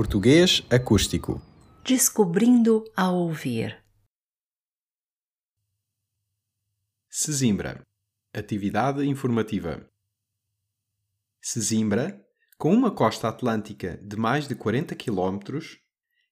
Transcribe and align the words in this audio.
Português 0.00 0.62
acústico. 0.70 1.42
Descobrindo 1.84 2.90
a 2.96 3.10
ouvir. 3.10 3.84
Sesimbra. 7.10 7.82
Atividade 8.32 9.06
informativa. 9.06 9.86
Sesimbra, 11.42 12.18
com 12.56 12.72
uma 12.72 12.90
costa 12.90 13.28
atlântica 13.28 13.98
de 13.98 14.16
mais 14.16 14.48
de 14.48 14.54
40 14.54 14.96
km, 14.96 15.38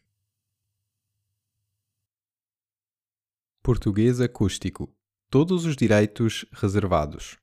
Português 3.64 4.22
acústico. 4.22 4.96
Todos 5.32 5.66
os 5.66 5.76
direitos 5.76 6.46
reservados. 6.52 7.40